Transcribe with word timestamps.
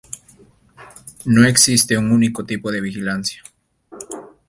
No 1.25 1.45
existe 1.45 1.95
un 1.95 2.11
único 2.11 2.43
tipo 2.43 2.71
de 2.71 2.81
vigilancia. 2.81 3.43